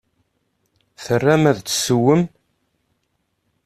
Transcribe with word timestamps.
Tram 1.05 1.43
ad 1.51 1.57
tessewwem? 1.59 2.21